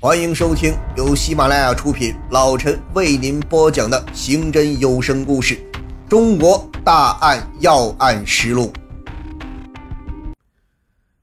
[0.00, 5.56] 欢迎收听由喜马拉雅出品，老陈为您播讲的刑侦有声故事
[6.08, 8.72] 《中国大案要案实录》。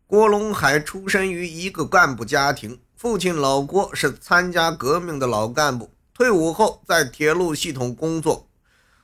[0.05, 8.49] 郭龙海出身于一个干部家庭，父亲老郭是参加革命的老干部，退伍后在铁路系统工作。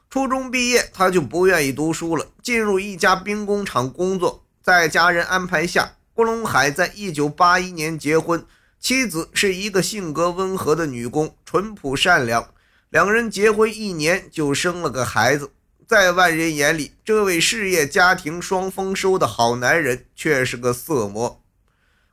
[0.09, 4.43] 初中毕业，他就不愿意读书了，进入一家兵工厂工作。
[4.61, 8.45] 在家人安排下，郭龙海在一九八一年结婚。
[8.81, 12.49] 妻子是一个性格温和的女工，淳朴善良。
[12.89, 15.51] 两人结婚一年就生了个孩子。
[15.87, 21.43] 在外人眼里，这位事业家庭双丰收的好男人却是个色魔。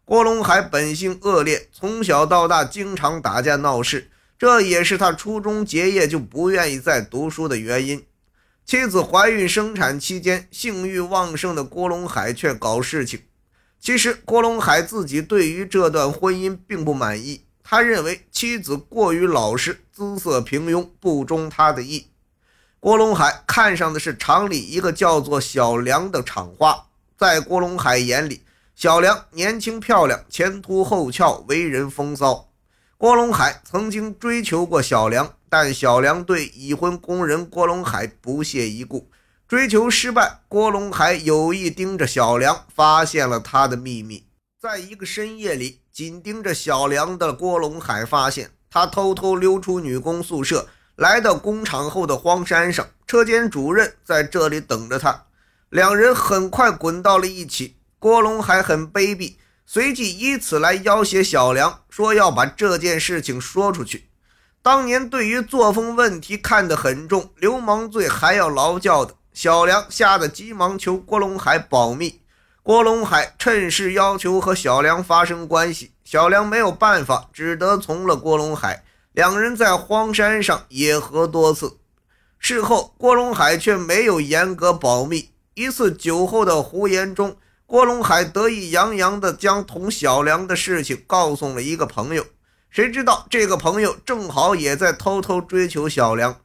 [0.04, 8.04] 郭龙海本性恶劣，从小到大经常打架闹事，这也是他初中结业就不愿意再读书的原因。
[8.66, 13.22] 妻子怀孕生产期间，性欲旺盛的郭龙海却搞事情。
[13.80, 22.08] 其实郭龙海自己对于这段婚姻并不满意，他认为妻子过于老实、姿色平庸，不中他的意。
[22.80, 28.42] 郭龙海看上的是厂里一个叫做小梁的厂花，在郭龙海眼里，
[28.74, 32.48] 小梁年轻漂亮，前凸后翘，为人风骚。
[32.96, 39.08] 郭龙海曾经追求过小梁，但小梁对已婚工人郭龙海不屑一顾。
[39.48, 44.26] 追求失败，郭龙海有意盯着小梁，发现了他的秘密。
[44.60, 52.86] 在一个深夜里，紧盯着小梁的郭龙海发现，他偷偷溜出女工宿舍，来到工厂后的荒山上。
[53.06, 55.24] 车间主任在这里等着他，
[55.70, 57.78] 两人很快滚到了一起。
[57.98, 64.10] 郭龙海很卑鄙，随即以此来要挟小梁，说要把这件事情说出去。
[64.60, 69.14] 当年对于作风问题看得很重，流氓罪还要劳教的。
[69.40, 72.22] 小梁吓得急忙求郭龙海保密，
[72.64, 78.82] 郭龙海趁势要求和小梁发生关系，小梁没有办法，只得从了郭龙海。
[79.12, 81.78] 两人在荒山上野合多次，
[82.40, 85.30] 事后郭龙海却没有严格保密。
[85.54, 92.26] 一次酒后的胡言中，郭龙海得意洋洋地将同小梁的事情告诉了一个朋友，
[92.70, 96.40] 谁知道这个朋友正好也在偷偷追求小梁。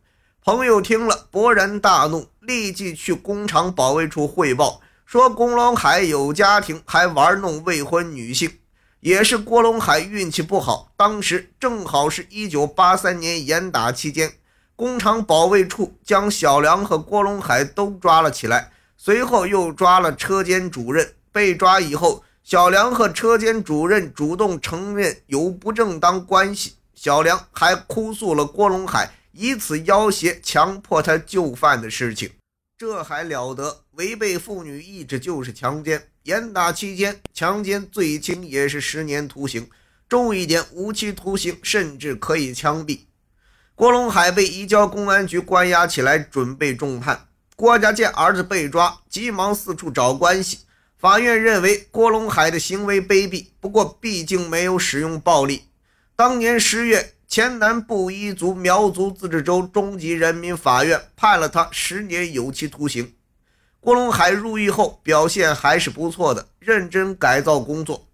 [0.46, 2.28] 朋友听了，勃然大怒。
[2.46, 8.52] 立即去工厂保卫处汇报，说郭龙海有家庭，还玩弄未婚女性。
[9.00, 14.34] 也是郭龙海运气不好，当时正好是一九八三年严打期间，
[14.76, 21.14] 工厂保卫处将小梁和郭龙海都抓了起来，随后又抓了车间主任。
[21.32, 29.12] 被抓以后，小梁和车间主任主动承认有不正当关系，小梁还哭诉了郭龙海。
[29.36, 32.30] 以此要挟、强迫他就范的事情，
[32.78, 33.84] 这还了得？
[33.94, 36.10] 违背妇女意志就是强奸。
[36.22, 39.68] 严打期间，强奸最轻也是十年徒刑，
[40.08, 43.00] 重一点无期徒刑，甚至可以枪毙。
[43.74, 47.28] 郭龙海被移交公安局关押起来，准备重判。
[47.56, 50.60] 郭家见儿子被抓，急忙四处找关系。
[50.96, 55.64] 法院认为郭龙海的行为卑鄙，不过毕竟没有使用暴力。
[56.16, 57.16] 当年十月。
[57.36, 63.16] 黔南布依族苗族自治州中级人民法院判了他十年有期徒刑。
[63.80, 68.08] 郭龙海入狱后表现还是不错的，认真改造工作。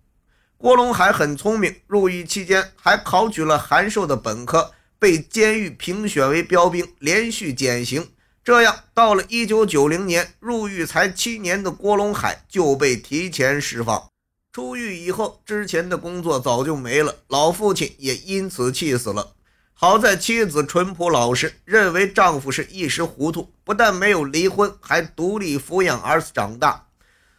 [0.57, 8.07] 郭龙海很聪明，入狱期间还考取了函授的本科，被监狱评选为标兵，连续减刑。
[8.41, 14.09] 这样，到了一九九零年，入狱才七年的郭龙海就被提前释放。
[14.52, 19.34] 出狱以后，之前的工作早就没了，老父亲也因此气死了。
[19.76, 26.88] 好在妻子淳朴老实，认为丈夫是一时糊涂，不但没有离婚，还独立抚养儿子长大。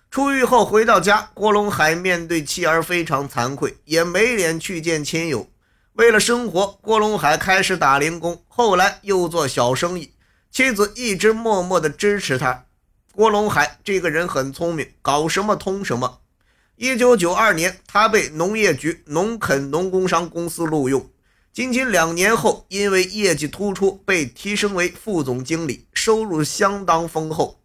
[0.09, 5.49] 出狱后回到家，郭龙海面对妻儿非常惭愧，也没脸去见亲友。
[5.95, 10.15] 为了生活，郭龙海开始打零工，后来又做小生意。
[10.53, 12.67] 妻子一直默默地支持他。
[13.13, 16.21] 郭龙海这个人很聪明，搞什么通什么。
[16.83, 21.11] 一九九二年，他被农业局农垦农工商公司录用。
[21.53, 27.61] 仅仅两年后，因为业绩突出，被提升为副总经理，收入相当丰厚。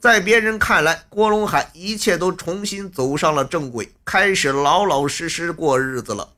[0.00, 6.30] 在别人看来，郭龙海一切都重新走上了正轨，开始老老实实过日子了。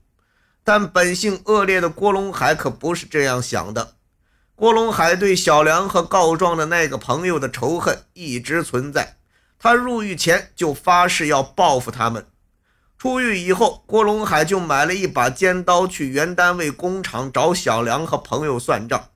[0.64, 3.94] 但本性恶劣的郭龙海可不是这样想的。
[4.56, 9.15] 郭龙海对小梁和告状的那个朋友的仇恨一直存在。
[9.58, 12.26] 他入狱前就发誓要报复他们。
[12.98, 19.10] 出狱以后，郭龙海就买了一把尖刀，去原单位工厂找小梁和朋友算账。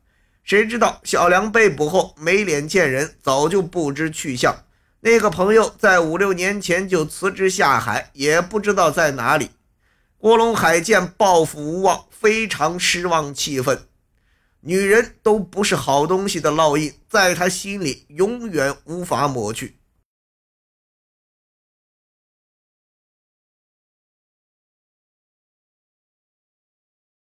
[0.44, 4.64] 谁知道小梁被捕后没脸见人，早就不知去向。
[5.00, 9.50] 那个朋友在五六年前就辞职下海，也不知道在哪里。
[10.18, 13.86] 郭龙海见报复无望，非常失望气愤。
[14.60, 19.79] 女人都不是好东西的烙印，在他心里永远无法抹去。